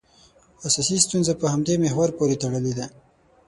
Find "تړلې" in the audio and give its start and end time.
2.41-2.85